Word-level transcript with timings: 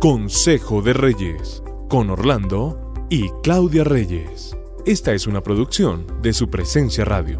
Consejo 0.00 0.82
de 0.82 0.92
Reyes, 0.92 1.62
con 1.88 2.10
Orlando 2.10 2.89
y 3.12 3.28
Claudia 3.42 3.82
Reyes. 3.82 4.56
Esta 4.86 5.12
es 5.12 5.26
una 5.26 5.42
producción 5.42 6.06
de 6.22 6.32
su 6.32 6.48
presencia 6.48 7.04
radio. 7.04 7.38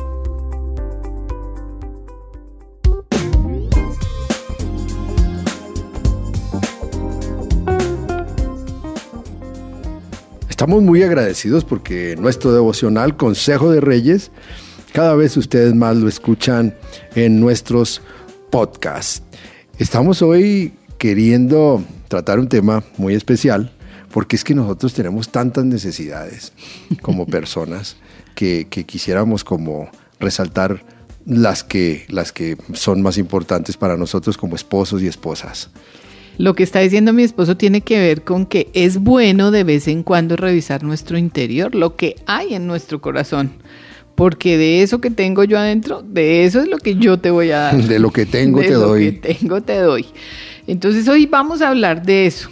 Estamos 10.48 10.82
muy 10.82 11.04
agradecidos 11.04 11.64
porque 11.64 12.16
nuestro 12.18 12.52
devocional 12.52 13.16
Consejo 13.16 13.70
de 13.70 13.80
Reyes, 13.80 14.32
cada 14.92 15.14
vez 15.14 15.36
ustedes 15.36 15.72
más 15.74 15.96
lo 15.96 16.08
escuchan 16.08 16.74
en 17.14 17.40
nuestros 17.40 18.02
podcasts. 18.50 19.22
Estamos 19.78 20.20
hoy 20.20 20.74
queriendo 20.98 21.82
tratar 22.08 22.40
un 22.40 22.48
tema 22.48 22.82
muy 22.98 23.14
especial 23.14 23.72
porque 24.12 24.36
es 24.36 24.44
que 24.44 24.54
nosotros 24.54 24.92
tenemos 24.92 25.30
tantas 25.30 25.64
necesidades 25.64 26.52
como 27.02 27.26
personas 27.26 27.96
que, 28.34 28.66
quisiéramos 28.86 29.44
como 29.44 29.90
resaltar 30.18 30.82
las 31.26 31.62
que, 31.62 32.06
las 32.08 32.32
que 32.32 32.56
son 32.72 33.02
más 33.02 33.18
importantes 33.18 33.76
para 33.76 33.96
nosotros 33.96 34.36
como 34.36 34.56
esposos 34.56 35.02
y 35.02 35.06
esposas. 35.06 35.70
Lo 36.38 36.54
que 36.54 36.62
está 36.62 36.80
diciendo 36.80 37.12
mi 37.12 37.22
esposo 37.22 37.56
tiene 37.56 37.82
que 37.82 37.98
ver 37.98 38.22
con 38.22 38.46
que 38.46 38.70
es 38.72 38.98
bueno 38.98 39.50
de 39.50 39.64
vez 39.64 39.88
en 39.88 40.02
cuando 40.02 40.36
revisar 40.36 40.82
nuestro 40.82 41.18
interior, 41.18 41.74
lo 41.74 41.96
que 41.96 42.16
hay 42.26 42.54
en 42.54 42.66
nuestro 42.66 43.00
corazón. 43.00 43.52
Porque 44.14 44.56
de 44.56 44.82
eso 44.82 45.00
que 45.00 45.10
tengo 45.10 45.44
yo 45.44 45.58
adentro, 45.58 46.02
de 46.02 46.44
eso 46.44 46.60
es 46.60 46.68
lo 46.68 46.78
que 46.78 46.94
yo 46.96 47.18
te 47.18 47.30
voy 47.30 47.50
a 47.50 47.58
dar. 47.60 47.82
De 47.82 47.98
lo 47.98 48.10
que 48.10 48.24
tengo 48.24 48.60
te 48.60 48.72
doy. 48.72 49.04
De 49.04 49.12
lo 49.12 49.20
que 49.20 49.34
tengo 49.34 49.60
te 49.60 49.78
doy. 49.78 50.06
Entonces 50.66 51.08
hoy 51.08 51.26
vamos 51.26 51.60
a 51.60 51.68
hablar 51.68 52.02
de 52.02 52.26
eso 52.26 52.50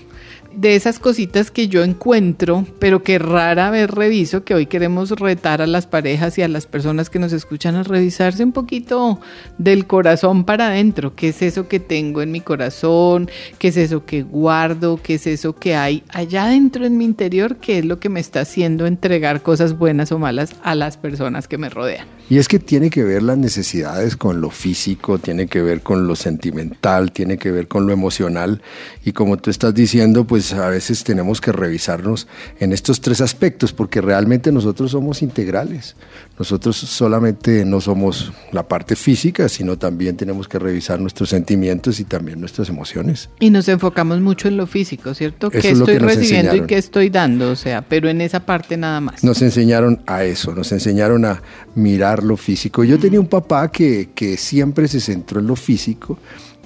de 0.58 0.74
esas 0.74 0.98
cositas 0.98 1.52
que 1.52 1.68
yo 1.68 1.84
encuentro, 1.84 2.66
pero 2.80 3.04
que 3.04 3.20
rara 3.20 3.70
vez 3.70 3.88
reviso, 3.88 4.42
que 4.42 4.54
hoy 4.54 4.66
queremos 4.66 5.10
retar 5.10 5.62
a 5.62 5.68
las 5.68 5.86
parejas 5.86 6.36
y 6.36 6.42
a 6.42 6.48
las 6.48 6.66
personas 6.66 7.10
que 7.10 7.20
nos 7.20 7.32
escuchan 7.32 7.76
a 7.76 7.84
revisarse 7.84 8.42
un 8.42 8.50
poquito 8.50 9.20
del 9.56 9.86
corazón 9.86 10.42
para 10.42 10.66
adentro. 10.66 11.14
¿Qué 11.14 11.28
es 11.28 11.42
eso 11.42 11.68
que 11.68 11.78
tengo 11.78 12.22
en 12.22 12.32
mi 12.32 12.40
corazón? 12.40 13.30
¿Qué 13.60 13.68
es 13.68 13.76
eso 13.76 14.04
que 14.04 14.22
guardo? 14.22 15.00
¿Qué 15.00 15.14
es 15.14 15.28
eso 15.28 15.54
que 15.54 15.76
hay 15.76 16.02
allá 16.08 16.46
adentro 16.46 16.84
en 16.84 16.98
mi 16.98 17.04
interior? 17.04 17.58
¿Qué 17.58 17.78
es 17.78 17.84
lo 17.84 18.00
que 18.00 18.08
me 18.08 18.18
está 18.18 18.40
haciendo 18.40 18.86
entregar 18.86 19.42
cosas 19.42 19.78
buenas 19.78 20.10
o 20.10 20.18
malas 20.18 20.56
a 20.64 20.74
las 20.74 20.96
personas 20.96 21.46
que 21.46 21.58
me 21.58 21.68
rodean? 21.68 22.17
Y 22.30 22.38
es 22.38 22.46
que 22.46 22.58
tiene 22.58 22.90
que 22.90 23.04
ver 23.04 23.22
las 23.22 23.38
necesidades 23.38 24.16
con 24.16 24.40
lo 24.40 24.50
físico, 24.50 25.18
tiene 25.18 25.46
que 25.46 25.62
ver 25.62 25.80
con 25.80 26.06
lo 26.06 26.14
sentimental, 26.14 27.10
tiene 27.10 27.38
que 27.38 27.50
ver 27.50 27.68
con 27.68 27.86
lo 27.86 27.92
emocional. 27.92 28.60
Y 29.02 29.12
como 29.12 29.38
tú 29.38 29.50
estás 29.50 29.74
diciendo, 29.74 30.26
pues 30.26 30.52
a 30.52 30.68
veces 30.68 31.04
tenemos 31.04 31.40
que 31.40 31.52
revisarnos 31.52 32.26
en 32.60 32.74
estos 32.74 33.00
tres 33.00 33.22
aspectos, 33.22 33.72
porque 33.72 34.02
realmente 34.02 34.52
nosotros 34.52 34.90
somos 34.90 35.22
integrales. 35.22 35.96
Nosotros 36.38 36.76
solamente 36.76 37.64
no 37.64 37.80
somos 37.80 38.32
la 38.52 38.68
parte 38.68 38.94
física, 38.94 39.48
sino 39.48 39.78
también 39.78 40.16
tenemos 40.16 40.48
que 40.48 40.58
revisar 40.58 41.00
nuestros 41.00 41.30
sentimientos 41.30 41.98
y 41.98 42.04
también 42.04 42.40
nuestras 42.40 42.68
emociones. 42.68 43.30
Y 43.40 43.50
nos 43.50 43.68
enfocamos 43.68 44.20
mucho 44.20 44.48
en 44.48 44.58
lo 44.58 44.66
físico, 44.66 45.14
¿cierto? 45.14 45.50
¿Qué 45.50 45.70
estoy 45.70 45.98
recibiendo 45.98 46.54
y 46.56 46.66
qué 46.66 46.76
estoy 46.76 47.08
dando? 47.08 47.50
O 47.50 47.56
sea, 47.56 47.82
pero 47.82 48.08
en 48.10 48.20
esa 48.20 48.44
parte 48.44 48.76
nada 48.76 49.00
más. 49.00 49.24
Nos 49.24 49.40
enseñaron 49.40 50.02
a 50.06 50.24
eso, 50.24 50.54
nos 50.54 50.70
enseñaron 50.72 51.24
a 51.24 51.42
mirar 51.74 52.17
lo 52.24 52.36
físico. 52.36 52.84
Yo 52.84 52.98
tenía 52.98 53.20
un 53.20 53.28
papá 53.28 53.70
que, 53.70 54.10
que 54.14 54.36
siempre 54.36 54.88
se 54.88 55.00
centró 55.00 55.40
en 55.40 55.46
lo 55.46 55.56
físico 55.56 56.18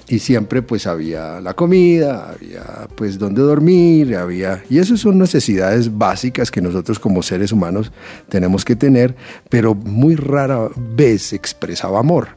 y 0.07 0.19
siempre 0.19 0.61
pues 0.61 0.85
había 0.85 1.39
la 1.39 1.53
comida, 1.53 2.31
había 2.31 2.87
pues 2.95 3.17
donde 3.17 3.41
dormir, 3.41 4.15
había... 4.15 4.63
Y 4.69 4.79
eso 4.79 4.97
son 4.97 5.17
necesidades 5.17 5.97
básicas 5.97 6.51
que 6.51 6.61
nosotros 6.61 6.99
como 6.99 7.23
seres 7.23 7.51
humanos 7.51 7.91
tenemos 8.29 8.65
que 8.65 8.75
tener, 8.75 9.15
pero 9.49 9.73
muy 9.75 10.15
rara 10.15 10.69
vez 10.75 11.33
expresaba 11.33 11.99
amor. 11.99 12.29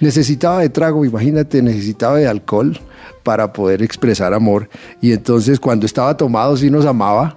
Necesitaba 0.00 0.60
de 0.60 0.70
trago, 0.70 1.04
imagínate, 1.04 1.62
necesitaba 1.62 2.16
de 2.16 2.26
alcohol 2.26 2.80
para 3.22 3.52
poder 3.52 3.82
expresar 3.82 4.32
amor. 4.34 4.68
Y 5.00 5.12
entonces 5.12 5.60
cuando 5.60 5.86
estaba 5.86 6.16
tomado 6.16 6.56
sí 6.56 6.70
nos 6.70 6.86
amaba 6.86 7.36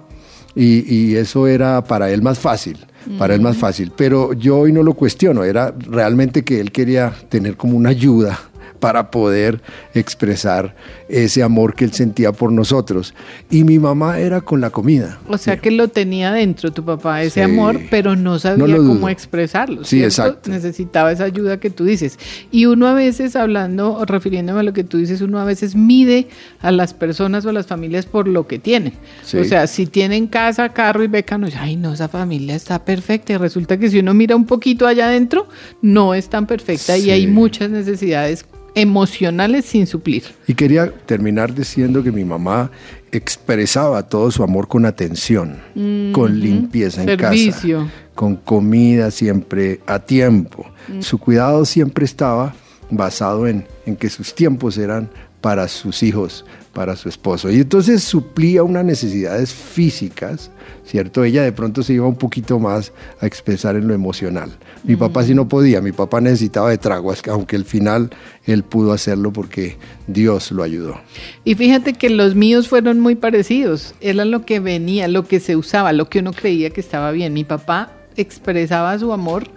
y, 0.54 0.92
y 0.92 1.16
eso 1.16 1.46
era 1.46 1.84
para 1.84 2.10
él 2.10 2.22
más 2.22 2.38
fácil 2.38 2.78
para 3.18 3.34
él 3.34 3.40
más 3.40 3.56
fácil. 3.56 3.92
Pero 3.96 4.32
yo 4.32 4.58
hoy 4.58 4.72
no 4.72 4.82
lo 4.82 4.94
cuestiono, 4.94 5.44
era 5.44 5.74
realmente 5.78 6.42
que 6.42 6.60
él 6.60 6.72
quería 6.72 7.12
tener 7.28 7.56
como 7.56 7.76
una 7.76 7.90
ayuda 7.90 8.38
para 8.78 9.10
poder 9.10 9.60
expresar 9.94 10.74
ese 11.08 11.42
amor 11.42 11.74
que 11.74 11.84
él 11.84 11.92
sentía 11.92 12.32
por 12.32 12.52
nosotros. 12.52 13.14
Y 13.50 13.64
mi 13.64 13.78
mamá 13.78 14.18
era 14.18 14.40
con 14.40 14.60
la 14.60 14.70
comida. 14.70 15.18
O 15.28 15.38
sea 15.38 15.56
que 15.58 15.70
lo 15.70 15.88
tenía 15.88 16.32
dentro 16.32 16.72
tu 16.72 16.84
papá, 16.84 17.22
ese 17.22 17.42
amor, 17.42 17.80
pero 17.90 18.16
no 18.16 18.38
sabía 18.38 18.76
cómo 18.76 19.08
expresarlo. 19.08 19.84
Sí, 19.84 20.02
exacto. 20.02 20.50
Necesitaba 20.50 21.12
esa 21.12 21.24
ayuda 21.24 21.58
que 21.58 21.70
tú 21.70 21.84
dices. 21.84 22.18
Y 22.50 22.66
uno 22.66 22.86
a 22.86 22.94
veces, 22.94 23.36
hablando 23.36 23.94
o 23.94 24.04
refiriéndome 24.04 24.60
a 24.60 24.62
lo 24.62 24.72
que 24.72 24.84
tú 24.84 24.98
dices, 24.98 25.20
uno 25.20 25.38
a 25.38 25.44
veces 25.44 25.74
mide 25.74 26.28
a 26.60 26.70
las 26.70 26.94
personas 26.94 27.44
o 27.46 27.50
a 27.50 27.52
las 27.52 27.66
familias 27.66 28.06
por 28.06 28.28
lo 28.28 28.46
que 28.46 28.58
tienen. 28.58 28.92
O 29.38 29.44
sea, 29.44 29.66
si 29.66 29.86
tienen 29.86 30.26
casa, 30.26 30.72
carro 30.72 31.02
y 31.02 31.08
beca, 31.08 31.38
no, 31.38 31.48
ay, 31.58 31.76
no, 31.76 31.92
esa 31.92 32.08
familia 32.08 32.54
está 32.54 32.84
perfecta. 32.84 33.32
Y 33.32 33.36
resulta 33.36 33.78
que 33.78 33.90
si 33.90 33.98
uno 33.98 34.14
mira 34.14 34.36
un 34.36 34.46
poquito 34.46 34.86
allá 34.86 35.06
adentro, 35.06 35.48
no 35.82 36.14
es 36.14 36.28
tan 36.28 36.46
perfecta 36.46 36.96
y 36.98 37.10
hay 37.10 37.26
muchas 37.26 37.70
necesidades 37.70 38.44
emocionales 38.76 39.64
sin 39.64 39.86
suplir. 39.86 40.22
Y 40.46 40.54
quería 40.54 40.92
terminar 40.92 41.52
diciendo 41.52 42.04
que 42.04 42.12
mi 42.12 42.24
mamá 42.24 42.70
expresaba 43.10 44.02
todo 44.04 44.30
su 44.30 44.42
amor 44.44 44.68
con 44.68 44.84
atención, 44.84 45.56
con 46.12 46.38
limpieza 46.38 47.02
en 47.02 47.16
casa, 47.16 47.88
con 48.14 48.36
comida 48.36 49.10
siempre 49.10 49.80
a 49.86 49.98
tiempo. 49.98 50.66
Mm. 50.88 51.00
Su 51.00 51.18
cuidado 51.18 51.64
siempre 51.64 52.04
estaba 52.04 52.54
basado 52.90 53.48
en, 53.48 53.66
en 53.86 53.96
que 53.96 54.10
sus 54.10 54.34
tiempos 54.34 54.76
eran 54.76 55.08
para 55.40 55.68
sus 55.68 56.02
hijos, 56.02 56.44
para 56.72 56.96
su 56.96 57.08
esposo. 57.08 57.50
Y 57.50 57.56
entonces 57.56 58.02
suplía 58.02 58.62
unas 58.62 58.84
necesidades 58.84 59.52
físicas, 59.52 60.50
¿cierto? 60.84 61.24
Ella 61.24 61.42
de 61.42 61.52
pronto 61.52 61.82
se 61.82 61.94
iba 61.94 62.06
un 62.06 62.16
poquito 62.16 62.58
más 62.58 62.92
a 63.20 63.26
expresar 63.26 63.76
en 63.76 63.88
lo 63.88 63.94
emocional. 63.94 64.50
Mi 64.84 64.96
papá 64.96 65.24
sí 65.24 65.34
no 65.34 65.48
podía, 65.48 65.80
mi 65.80 65.92
papá 65.92 66.20
necesitaba 66.20 66.70
de 66.70 66.78
traguas, 66.78 67.22
aunque 67.28 67.56
al 67.56 67.64
final 67.64 68.10
él 68.44 68.62
pudo 68.62 68.92
hacerlo 68.92 69.32
porque 69.32 69.78
Dios 70.06 70.52
lo 70.52 70.62
ayudó. 70.62 71.00
Y 71.44 71.54
fíjate 71.54 71.94
que 71.94 72.10
los 72.10 72.34
míos 72.34 72.68
fueron 72.68 73.00
muy 73.00 73.14
parecidos, 73.14 73.94
era 74.00 74.24
lo 74.24 74.44
que 74.44 74.60
venía, 74.60 75.08
lo 75.08 75.26
que 75.26 75.40
se 75.40 75.56
usaba, 75.56 75.92
lo 75.92 76.08
que 76.08 76.18
uno 76.18 76.32
creía 76.32 76.70
que 76.70 76.80
estaba 76.80 77.10
bien. 77.12 77.32
Mi 77.32 77.44
papá 77.44 77.92
expresaba 78.16 78.98
su 78.98 79.12
amor 79.12 79.48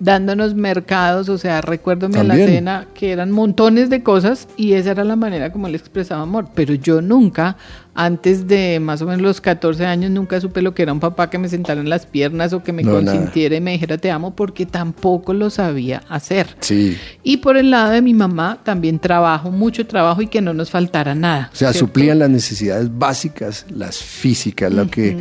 dándonos 0.00 0.54
mercados, 0.54 1.28
o 1.28 1.38
sea, 1.38 1.60
recuérdome 1.60 2.18
a 2.18 2.24
la 2.24 2.34
cena 2.34 2.86
que 2.94 3.10
eran 3.10 3.30
montones 3.30 3.90
de 3.90 4.02
cosas 4.02 4.48
y 4.56 4.74
esa 4.74 4.92
era 4.92 5.04
la 5.04 5.16
manera 5.16 5.52
como 5.52 5.66
él 5.66 5.74
expresaba 5.74 6.22
amor, 6.22 6.48
pero 6.54 6.74
yo 6.74 7.02
nunca, 7.02 7.56
antes 7.94 8.46
de 8.46 8.78
más 8.80 9.02
o 9.02 9.06
menos 9.06 9.22
los 9.22 9.40
14 9.40 9.86
años, 9.86 10.10
nunca 10.10 10.40
supe 10.40 10.62
lo 10.62 10.72
que 10.72 10.82
era 10.82 10.92
un 10.92 11.00
papá 11.00 11.30
que 11.30 11.38
me 11.38 11.48
sentara 11.48 11.80
en 11.80 11.90
las 11.90 12.06
piernas 12.06 12.52
o 12.52 12.62
que 12.62 12.72
me 12.72 12.84
consintiera 12.84 13.56
y 13.56 13.60
me 13.60 13.72
dijera 13.72 13.98
te 13.98 14.10
amo 14.10 14.36
porque 14.36 14.66
tampoco 14.66 15.34
lo 15.34 15.50
sabía 15.50 16.02
hacer. 16.08 16.46
Sí. 16.60 16.96
Y 17.24 17.38
por 17.38 17.56
el 17.56 17.70
lado 17.70 17.90
de 17.90 18.02
mi 18.02 18.14
mamá, 18.14 18.58
también 18.62 19.00
trabajo, 19.00 19.50
mucho 19.50 19.86
trabajo 19.86 20.22
y 20.22 20.28
que 20.28 20.40
no 20.40 20.54
nos 20.54 20.70
faltara 20.70 21.14
nada. 21.14 21.50
O 21.52 21.56
sea, 21.56 21.72
suplían 21.72 22.20
las 22.20 22.30
necesidades 22.30 22.88
básicas, 22.96 23.66
las 23.68 23.98
físicas, 23.98 24.72
lo 24.72 24.88
que 24.88 25.16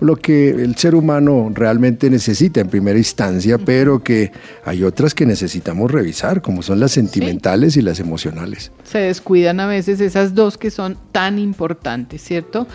lo 0.00 0.16
que 0.16 0.50
el 0.50 0.76
ser 0.76 0.94
humano 0.94 1.50
realmente 1.54 2.10
necesita 2.10 2.60
en 2.60 2.68
primera 2.68 2.98
instancia, 2.98 3.58
pero 3.58 4.02
que 4.02 4.32
hay 4.64 4.82
otras 4.82 5.14
que 5.14 5.26
necesitamos 5.26 5.90
revisar, 5.90 6.42
como 6.42 6.62
son 6.62 6.80
las 6.80 6.92
sentimentales 6.92 7.76
y 7.76 7.82
las 7.82 8.00
emocionales. 8.00 8.72
Se 8.82 8.98
descuidan 8.98 9.60
a 9.60 9.66
veces 9.66 10.00
esas 10.00 10.34
dos 10.34 10.58
que 10.58 10.70
son 10.70 10.96
tan 11.12 11.38
importantes, 11.38 12.22
¿cierto? 12.22 12.66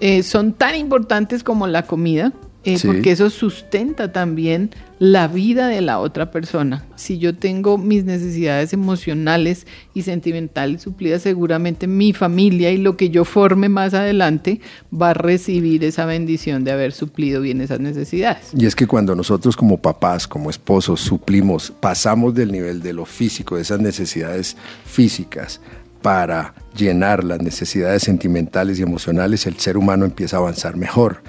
Eh, 0.00 0.22
son 0.22 0.52
tan 0.52 0.74
importantes 0.74 1.44
como 1.44 1.66
la 1.66 1.84
comida, 1.84 2.32
eh, 2.64 2.78
Sí. 2.78 2.86
porque 2.86 3.10
eso 3.12 3.28
sustenta 3.30 4.12
también 4.12 4.70
la 4.98 5.26
vida 5.26 5.66
de 5.66 5.80
la 5.80 5.98
otra 5.98 6.30
persona. 6.30 6.84
Si 6.94 7.18
yo 7.18 7.34
tengo 7.34 7.76
mis 7.76 8.04
necesidades 8.04 8.72
emocionales 8.72 9.66
y 9.94 10.02
sentimentales 10.02 10.82
suplidas, 10.82 11.22
seguramente 11.22 11.88
mi 11.88 12.12
familia 12.12 12.70
y 12.70 12.76
lo 12.76 12.96
que 12.96 13.10
yo 13.10 13.24
forme 13.24 13.68
más 13.68 13.94
adelante 13.94 14.60
va 14.92 15.10
a 15.10 15.14
recibir 15.14 15.82
esa 15.82 16.04
bendición 16.04 16.62
de 16.62 16.70
haber 16.70 16.92
suplido 16.92 17.40
bien 17.40 17.60
esas 17.60 17.80
necesidades. 17.80 18.50
Y 18.56 18.64
es 18.66 18.76
que 18.76 18.86
cuando 18.86 19.16
nosotros 19.16 19.56
como 19.56 19.78
papás, 19.78 20.28
como 20.28 20.50
esposos, 20.50 21.00
suplimos, 21.00 21.72
pasamos 21.80 22.32
del 22.34 22.52
nivel 22.52 22.80
de 22.80 22.92
lo 22.92 23.04
físico, 23.04 23.56
de 23.56 23.62
esas 23.62 23.80
necesidades 23.80 24.56
físicas, 24.84 25.60
para 26.02 26.54
llenar 26.76 27.24
las 27.24 27.40
necesidades 27.40 28.02
sentimentales 28.02 28.78
y 28.78 28.82
emocionales, 28.82 29.46
el 29.46 29.58
ser 29.58 29.76
humano 29.76 30.04
empieza 30.04 30.36
a 30.36 30.40
avanzar 30.40 30.76
mejor. 30.76 31.22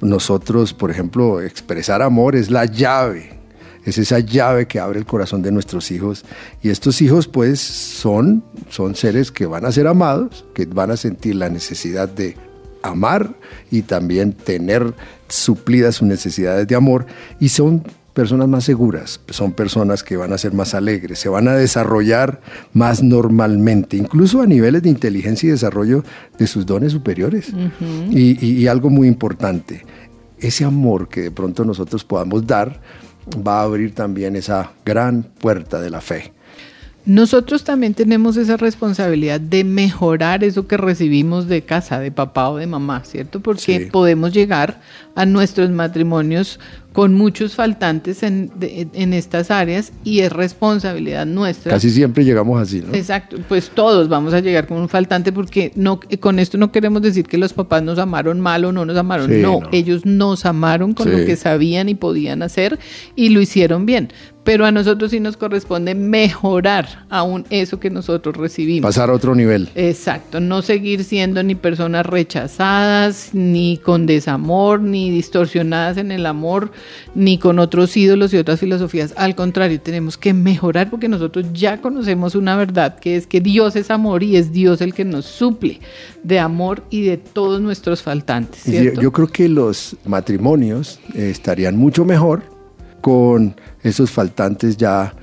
Nosotros, 0.00 0.72
por 0.72 0.90
ejemplo, 0.90 1.40
expresar 1.40 2.02
amor 2.02 2.36
es 2.36 2.50
la 2.50 2.64
llave, 2.64 3.38
es 3.84 3.98
esa 3.98 4.20
llave 4.20 4.66
que 4.66 4.78
abre 4.78 4.98
el 4.98 5.06
corazón 5.06 5.42
de 5.42 5.52
nuestros 5.52 5.90
hijos. 5.90 6.24
Y 6.62 6.70
estos 6.70 7.02
hijos, 7.02 7.28
pues, 7.28 7.60
son, 7.60 8.44
son 8.68 8.94
seres 8.94 9.30
que 9.32 9.46
van 9.46 9.64
a 9.64 9.72
ser 9.72 9.86
amados, 9.86 10.44
que 10.54 10.66
van 10.66 10.90
a 10.90 10.96
sentir 10.96 11.34
la 11.34 11.48
necesidad 11.48 12.08
de 12.08 12.36
amar 12.82 13.34
y 13.70 13.82
también 13.82 14.32
tener 14.32 14.94
suplidas 15.28 15.96
sus 15.96 16.08
necesidades 16.08 16.66
de 16.66 16.74
amor 16.74 17.06
y 17.38 17.50
son 17.50 17.84
personas 18.20 18.48
más 18.48 18.64
seguras, 18.64 19.20
son 19.30 19.52
personas 19.52 20.02
que 20.02 20.16
van 20.18 20.32
a 20.34 20.36
ser 20.38 20.52
más 20.52 20.74
alegres, 20.74 21.18
se 21.18 21.30
van 21.30 21.48
a 21.48 21.54
desarrollar 21.54 22.40
más 22.74 23.02
normalmente, 23.02 23.96
incluso 23.96 24.42
a 24.42 24.46
niveles 24.46 24.82
de 24.82 24.90
inteligencia 24.90 25.46
y 25.48 25.52
desarrollo 25.52 26.04
de 26.38 26.46
sus 26.46 26.66
dones 26.66 26.92
superiores. 26.92 27.52
y, 28.10 28.36
y- 28.46 28.58
y 28.62 28.66
algo 28.66 28.90
muy 28.90 29.08
importante, 29.08 29.86
ese 30.38 30.64
amor 30.66 31.08
que 31.08 31.22
de 31.22 31.30
pronto 31.30 31.64
nosotros 31.64 32.04
podamos 32.04 32.46
dar 32.46 32.80
va 33.46 33.60
a 33.60 33.62
abrir 33.64 33.94
también 33.94 34.36
esa 34.36 34.72
gran 34.84 35.22
puerta 35.22 35.80
de 35.80 35.88
la 35.90 36.00
fe. 36.02 36.32
Nosotros 37.06 37.64
también 37.64 37.94
tenemos 37.94 38.36
esa 38.36 38.56
responsabilidad 38.58 39.40
de 39.40 39.64
mejorar 39.64 40.44
eso 40.44 40.66
que 40.66 40.76
recibimos 40.76 41.48
de 41.48 41.62
casa, 41.62 41.98
de 41.98 42.12
papá 42.12 42.50
o 42.50 42.56
de 42.58 42.66
mamá, 42.66 43.02
¿cierto? 43.04 43.40
Porque 43.40 43.78
Sí. 43.80 43.84
podemos 43.90 44.32
llegar 44.34 44.80
a 45.16 45.24
nuestros 45.26 45.70
matrimonios 45.70 46.60
con 46.92 47.14
muchos 47.14 47.54
faltantes 47.54 48.22
en, 48.22 48.50
de- 48.58 48.88
en 48.92 49.12
estas 49.14 49.50
áreas 49.50 49.92
y 50.04 50.20
es 50.20 50.32
responsabilidad 50.32 51.24
nuestra. 51.24 51.72
Casi 51.72 51.88
siempre 51.90 52.24
llegamos 52.24 52.60
así, 52.60 52.82
¿no? 52.86 52.92
Exacto, 52.94 53.38
pues 53.48 53.70
todos 53.70 54.08
vamos 54.08 54.34
a 54.34 54.40
llegar 54.40 54.66
con 54.66 54.76
un 54.78 54.88
faltante 54.88 55.32
porque 55.32 55.72
no 55.76 56.00
con 56.20 56.38
esto 56.38 56.58
no 56.58 56.70
queremos 56.72 57.00
decir 57.02 57.26
que 57.26 57.38
los 57.38 57.52
papás 57.52 57.82
nos 57.82 57.98
amaron 57.98 58.40
mal 58.40 58.64
o 58.64 58.72
no 58.72 58.84
nos 58.84 58.96
amaron, 58.96 59.28
Sí, 59.30 59.36
no, 59.40 59.60
no. 59.60 59.68
ellos 59.72 60.04
nos 60.04 60.44
amaron 60.44 60.92
con 60.92 61.08
Sí. 61.08 61.16
lo 61.16 61.24
que 61.24 61.36
sabían 61.36 61.88
y 61.88 61.94
podían 61.94 62.42
hacer 62.42 62.78
y 63.16 63.30
lo 63.30 63.40
hicieron 63.40 63.86
bien, 63.86 64.12
pero 64.50 64.66
a 64.66 64.72
nosotros 64.72 65.12
sí 65.12 65.20
nos 65.20 65.36
corresponde 65.36 65.94
mejorar 65.94 67.04
aún 67.08 67.46
eso 67.50 67.78
que 67.78 67.88
nosotros 67.88 68.36
recibimos. 68.36 68.88
Pasar 68.88 69.08
a 69.08 69.12
otro 69.12 69.36
nivel. 69.36 69.68
Exacto, 69.76 70.40
no 70.40 70.60
seguir 70.60 71.04
siendo 71.04 71.40
ni 71.44 71.54
personas 71.54 72.04
rechazadas, 72.04 73.30
ni 73.32 73.76
con 73.76 74.06
desamor, 74.06 74.80
ni 74.80 75.08
distorsionadas 75.08 75.98
en 75.98 76.10
el 76.10 76.26
amor, 76.26 76.72
ni 77.14 77.38
con 77.38 77.60
otros 77.60 77.96
ídolos 77.96 78.34
y 78.34 78.38
otras 78.38 78.58
filosofías. 78.58 79.14
Al 79.16 79.36
contrario, 79.36 79.80
tenemos 79.80 80.18
que 80.18 80.34
mejorar 80.34 80.90
porque 80.90 81.06
nosotros 81.06 81.46
ya 81.52 81.80
conocemos 81.80 82.34
una 82.34 82.56
verdad 82.56 82.98
que 82.98 83.14
es 83.14 83.28
que 83.28 83.40
Dios 83.40 83.76
es 83.76 83.88
amor 83.88 84.24
y 84.24 84.34
es 84.34 84.50
Dios 84.50 84.80
el 84.80 84.94
que 84.94 85.04
nos 85.04 85.26
suple 85.26 85.78
de 86.24 86.40
amor 86.40 86.82
y 86.90 87.02
de 87.02 87.18
todos 87.18 87.60
nuestros 87.60 88.02
faltantes. 88.02 88.64
Yo, 88.64 89.00
yo 89.00 89.12
creo 89.12 89.28
que 89.28 89.48
los 89.48 89.96
matrimonios 90.04 90.98
eh, 91.14 91.30
estarían 91.30 91.76
mucho 91.76 92.04
mejor 92.04 92.58
con 93.00 93.56
esos 93.82 94.10
faltantes 94.10 94.76
ya 94.76 95.14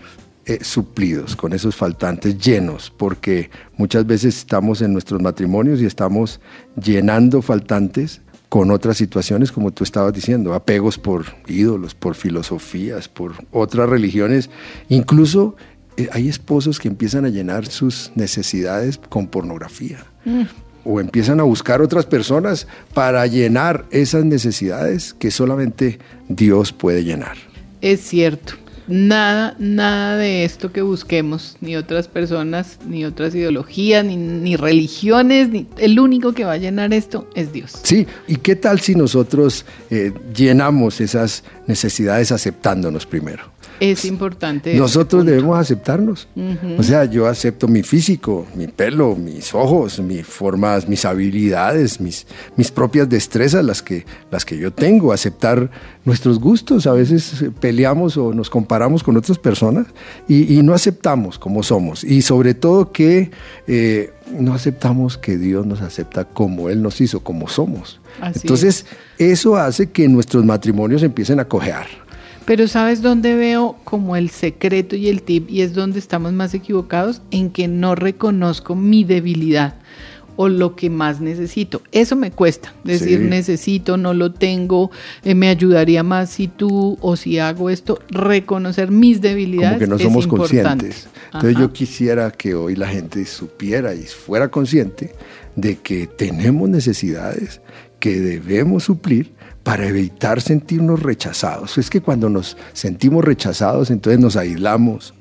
eh, 0.46 0.60
suplidos, 0.64 1.36
con 1.36 1.52
esos 1.52 1.76
faltantes 1.76 2.38
llenos, 2.38 2.90
porque 2.96 3.50
muchas 3.76 4.08
veces 4.08 4.38
estamos 4.38 4.82
en 4.82 4.94
nuestros 4.94 5.22
matrimonios 5.22 5.82
y 5.82 5.86
estamos 5.86 6.40
llenando 6.82 7.42
faltantes 7.42 8.22
con 8.48 8.72
otras 8.72 8.96
situaciones, 8.96 9.52
como 9.52 9.72
tú 9.72 9.84
estabas 9.84 10.14
diciendo, 10.14 10.54
apegos 10.54 10.98
por 10.98 11.26
ídolos, 11.48 11.96
por 11.96 12.16
filosofías, 12.16 13.10
por 13.10 13.34
otras 13.52 13.90
religiones, 13.90 14.50
incluso 14.88 15.58
eh, 15.98 16.08
hay 16.14 16.30
esposos 16.30 16.80
que 16.80 16.88
empiezan 16.88 17.26
a 17.26 17.30
llenar 17.30 17.66
sus 17.66 18.12
necesidades 18.16 19.00
con 19.10 19.28
pornografía. 19.28 20.06
O 20.86 21.02
empiezan 21.02 21.42
a 21.42 21.44
buscar 21.44 21.82
otras 21.82 22.06
personas 22.06 22.68
para 22.94 23.26
llenar 23.28 23.86
esas 23.92 24.24
necesidades 24.24 25.14
que 25.14 25.32
solamente 25.32 26.00
Dios 26.30 26.72
puede 26.72 27.04
llenar. 27.04 27.36
Es 27.82 28.02
cierto. 28.02 28.54
Nada, 28.88 29.54
nada 29.60 30.16
de 30.16 30.46
esto 30.46 30.72
que 30.72 30.82
busquemos, 30.82 31.58
ni 31.60 31.76
otras 31.76 32.08
personas, 32.08 32.80
ni 32.88 33.04
otras 33.04 33.36
ideologías, 33.36 34.06
ni, 34.06 34.56
religiones, 34.56 35.50
ni 35.50 35.68
el 35.78 36.00
único 36.00 36.32
que 36.32 36.46
va 36.46 36.54
a 36.54 36.58
llenar 36.58 36.94
esto 36.94 37.30
es 37.36 37.52
Dios. 37.52 37.74
Sí, 37.84 38.08
¿y 38.30 38.38
qué 38.38 38.56
tal 38.56 38.80
si 38.80 38.96
nosotros 38.96 39.66
eh, 39.90 40.14
llenamos 40.34 41.02
esas 41.02 41.44
necesidades 41.68 42.32
aceptándonos 42.32 43.06
primero? 43.06 43.57
Es 43.80 44.06
importante. 44.06 44.72
ese 44.72 44.80
Nosotros 44.80 45.26
debemos 45.26 45.58
aceptarnos. 45.58 46.28
O 46.78 46.84
sea, 46.84 47.06
yo 47.06 47.28
acepto 47.28 47.68
mi 47.68 47.84
físico, 47.84 48.48
mi 48.56 48.68
pelo, 48.68 49.16
mis 49.16 49.54
ojos, 49.54 50.00
mis 50.00 50.26
formas, 50.26 50.88
mis 50.88 51.06
habilidades, 51.06 52.02
mis, 52.02 52.26
mis 52.56 52.72
propias 52.72 53.08
destrezas, 53.10 53.64
las 53.64 53.82
que, 53.82 54.06
las 54.32 54.46
que 54.46 54.58
yo 54.58 54.72
tengo. 54.72 55.14
Aceptar 55.14 55.70
nuestros 56.06 56.40
gustos. 56.40 56.88
A 56.88 56.94
veces 56.94 57.42
eh, 57.42 57.52
peleamos 57.52 58.18
o 58.18 58.34
nos 58.34 58.50
comparamos 58.50 59.04
con 59.04 59.18
otras 59.18 59.38
personas 59.38 59.88
y, 60.28 60.58
y 60.58 60.64
no 60.64 60.74
aceptamos 60.74 61.40
como 61.40 61.64
somos. 61.64 62.04
Y 62.04 62.22
sobre 62.22 62.54
todo 62.54 62.92
que 62.92 63.32
eh, 63.68 64.12
no 64.32 64.54
aceptamos 64.54 65.18
que 65.18 65.38
Dios 65.38 65.66
nos 65.66 65.82
acepta 65.82 66.26
como 66.26 66.70
Él 66.70 66.82
nos 66.82 67.00
hizo, 67.02 67.22
como 67.22 67.48
somos. 67.48 68.00
Así 68.22 68.42
Entonces, 68.44 68.86
eso 69.18 69.56
hace 69.56 69.92
que 69.92 70.08
nuestros 70.08 70.44
matrimonios 70.46 71.04
empiecen 71.04 71.40
a 71.40 71.46
cojear. 71.46 71.88
Pero 72.48 72.68
¿sabes 72.70 73.02
dónde 73.02 73.36
veo 73.36 73.76
como 73.84 74.16
el 74.16 74.30
secreto 74.30 74.96
y 74.96 75.10
el 75.10 75.22
tip? 75.22 75.50
Y 75.50 75.62
es 75.62 75.74
donde 75.74 76.00
estamos 76.00 76.32
más 76.32 76.54
equivocados, 76.54 77.22
en 77.30 77.50
que 77.50 77.68
no 77.68 77.94
reconozco 77.94 78.74
mi 78.74 79.04
debilidad 79.04 79.76
o 80.38 80.48
lo 80.48 80.76
que 80.78 80.90
más 80.90 81.20
necesito. 81.20 81.82
Eso 81.92 82.16
me 82.16 82.32
cuesta. 82.32 82.74
Decir, 82.86 83.20
Sí. 83.20 83.26
necesito, 83.26 83.98
no 83.98 84.14
lo 84.14 84.32
tengo, 84.32 84.92
eh, 85.26 85.36
me 85.36 85.50
ayudaría 85.50 86.04
más 86.04 86.30
si 86.30 86.48
tú 86.48 86.98
o 87.02 87.18
si 87.18 87.38
hago 87.38 87.70
esto. 87.70 88.00
Reconocer 88.10 88.92
mis 88.92 89.20
debilidades. 89.20 89.74
como 89.74 89.80
que 89.80 89.88
no 89.88 89.96
es 89.98 90.02
somos 90.04 90.24
importante. 90.24 90.86
conscientes. 90.86 91.08
Entonces 91.26 91.56
Ajá. 91.56 91.60
yo 91.60 91.74
quisiera 91.74 92.32
que 92.32 92.56
hoy 92.56 92.76
la 92.78 92.88
gente 92.88 93.26
supiera 93.26 93.94
y 93.94 94.04
fuera 94.04 94.48
consciente 94.50 95.12
de 95.58 95.76
que 95.80 96.08
tenemos 96.08 96.70
necesidades 96.70 97.60
que 98.00 98.20
debemos 98.22 98.84
suplir 98.86 99.34
para 99.68 99.86
evitar 99.86 100.40
sentirnos 100.40 101.04
rechazados. 101.04 101.78
Es 101.78 101.90
que 101.90 102.00
cuando 102.00 102.30
nos 102.30 102.56
sentimos 102.72 103.26
rechazados, 103.26 103.92
entonces 103.92 104.18
nos 104.18 104.38
aislamos 104.38 105.14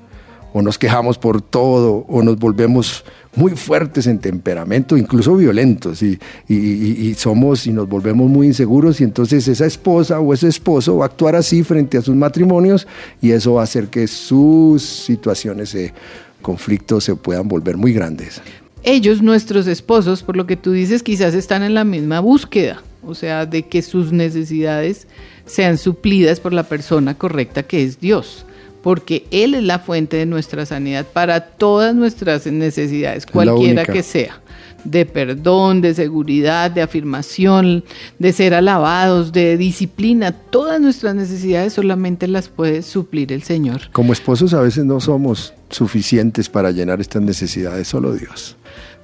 o 0.53 0.61
nos 0.61 0.77
quejamos 0.77 1.17
por 1.17 1.41
todo 1.41 2.05
o 2.07 2.23
nos 2.23 2.39
volvemos 2.39 3.03
muy 3.35 3.51
fuertes 3.57 4.07
en 4.07 4.19
temperamento, 4.19 4.95
incluso 4.95 5.35
violentos, 5.35 6.01
y, 6.01 6.17
y- 6.47 7.13
somos 7.15 7.67
y 7.67 7.73
nos 7.73 7.89
volvemos 7.89 8.29
muy 8.29 8.47
inseguros, 8.47 9.01
y 9.01 9.03
entonces 9.03 9.49
esa 9.49 9.65
esposa 9.65 10.21
o 10.21 10.33
ese 10.33 10.47
esposo 10.47 10.95
va 10.95 11.03
a 11.03 11.07
actuar 11.07 11.35
así 11.35 11.61
frente 11.61 11.97
a 11.97 12.01
sus 12.01 12.15
matrimonios, 12.15 12.87
y 13.21 13.31
eso 13.31 13.55
va 13.55 13.61
a 13.61 13.63
hacer 13.65 13.89
que 13.89 14.07
sus 14.07 14.81
situaciones 14.81 15.73
de 15.73 15.93
conflicto 16.41 17.01
se 17.01 17.17
puedan 17.17 17.49
volver 17.49 17.75
muy 17.75 17.91
grandes. 17.91 18.41
ellos, 18.83 19.21
nuestros 19.21 19.67
esposos, 19.67 20.23
por 20.23 20.37
lo 20.37 20.47
que 20.47 20.55
tú 20.55 20.71
dices, 20.71 21.03
quizás 21.03 21.33
están 21.33 21.63
en 21.63 21.73
la 21.73 21.83
misma 21.83 22.21
búsqueda, 22.21 22.81
o 23.05 23.15
sea, 23.15 23.45
de 23.45 23.63
que 23.63 23.81
sus 23.81 24.11
necesidades 24.11 25.07
sean 25.45 25.77
suplidas 25.77 26.39
por 26.39 26.53
la 26.53 26.63
persona 26.63 27.17
correcta 27.17 27.63
que 27.63 27.83
es 27.83 27.99
Dios, 27.99 28.45
porque 28.81 29.25
Él 29.31 29.53
es 29.53 29.63
la 29.63 29.79
fuente 29.79 30.17
de 30.17 30.25
nuestra 30.25 30.65
sanidad 30.65 31.05
para 31.05 31.41
todas 31.41 31.95
nuestras 31.95 32.45
necesidades, 32.47 33.25
cualquiera 33.25 33.85
que 33.85 34.03
sea, 34.03 34.41
de 34.83 35.05
perdón, 35.05 35.81
de 35.81 35.93
seguridad, 35.93 36.71
de 36.71 36.81
afirmación, 36.81 37.83
de 38.19 38.33
ser 38.33 38.53
alabados, 38.53 39.31
de 39.31 39.57
disciplina, 39.57 40.31
todas 40.31 40.79
nuestras 40.79 41.15
necesidades 41.15 41.73
solamente 41.73 42.27
las 42.27 42.49
puede 42.49 42.81
suplir 42.81 43.33
el 43.33 43.43
Señor. 43.43 43.89
Como 43.91 44.13
esposos 44.13 44.53
a 44.53 44.61
veces 44.61 44.85
no 44.85 44.99
somos 44.99 45.53
suficientes 45.69 46.49
para 46.49 46.71
llenar 46.71 47.01
estas 47.01 47.21
necesidades, 47.21 47.87
solo 47.87 48.13
Dios. 48.13 48.55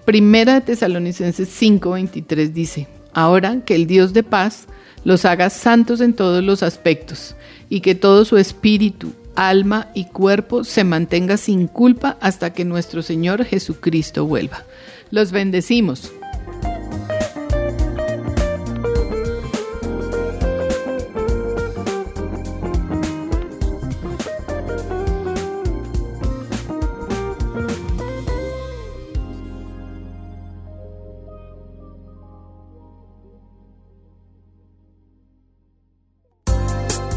Primera 0.06 0.56
de 0.56 0.62
Tesalonicenses 0.62 1.50
5:23 1.50 2.52
dice, 2.52 2.88
ahora 3.13 3.62
que 3.65 3.75
el 3.75 3.88
Dios 3.88 4.13
de 4.13 4.24
paz 4.24 4.67
los 5.03 5.25
haga 5.25 5.50
santos 5.50 6.01
en 6.01 6.13
todos 6.13 6.43
los 6.43 6.63
aspectos 6.63 7.36
y 7.70 7.82
que 7.82 7.96
todo 7.96 8.25
su 8.25 8.38
espíritu, 8.38 9.13
alma 9.36 9.89
y 9.93 10.05
cuerpo 10.05 10.63
se 10.63 10.84
mantenga 10.84 11.38
sin 11.38 11.67
culpa 11.67 12.17
hasta 12.22 12.53
que 12.53 12.65
nuestro 12.65 13.01
Señor 13.01 13.43
Jesucristo 13.46 14.25
vuelva. 14.25 14.63
Los 15.12 15.32
bendecimos. 15.32 16.12